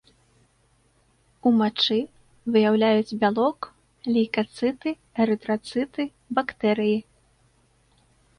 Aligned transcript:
У 1.49 1.51
мачы 1.59 1.97
выяўляюць 2.55 3.17
бялок, 3.25 3.59
лейкацыты, 4.17 4.89
эрытрацыты, 5.27 6.03
бактэрыі. 6.41 6.97